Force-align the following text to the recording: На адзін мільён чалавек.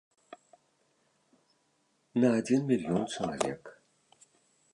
На 2.25 2.33
адзін 2.39 2.59
мільён 2.73 3.03
чалавек. 3.13 3.63